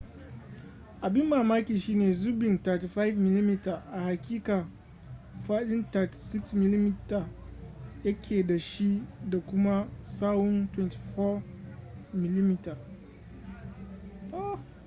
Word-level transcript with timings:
abin 1.05 1.27
mamaki 1.29 1.73
shine 1.79 2.13
zubin 2.13 2.57
35mm 2.57 3.67
a 3.91 4.01
haƙiƙa 4.03 4.67
fadin 5.47 5.85
36mm 5.91 7.25
ya 8.03 8.15
ke 8.21 8.43
da 8.47 8.57
shi 8.59 9.01
da 9.29 9.39
kuma 9.39 9.87
tsawon 10.03 10.67
24mm 10.67 12.77